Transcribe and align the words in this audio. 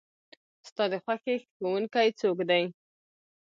ستا 0.69 0.83
د 0.93 0.95
خوښې 1.03 1.35
ښوونکي 1.55 2.09
څوک 2.19 2.37
دی؟ 2.49 2.63